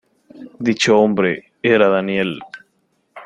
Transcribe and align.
Dicho 0.57 0.97
hombre 0.99 1.51
era 1.61 1.87
Daniel. 1.87 2.39